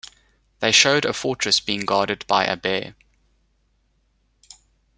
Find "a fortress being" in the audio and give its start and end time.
1.05-1.81